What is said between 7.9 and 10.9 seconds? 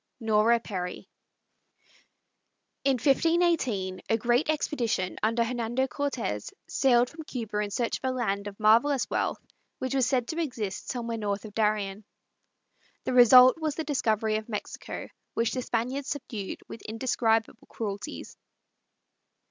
of a land of marvellous wealth which was said to exist